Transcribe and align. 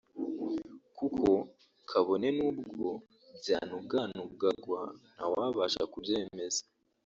kuko 0.97 1.27
kabone 1.89 2.27
n’ubwo 2.37 2.87
byanuganugagwa 3.39 4.79
ntawabashaga 5.13 5.85
kubyemeza 5.93 6.61